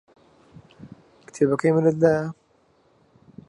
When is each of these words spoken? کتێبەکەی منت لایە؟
کتێبەکەی 1.27 1.73
منت 1.75 1.97
لایە؟ 2.03 2.25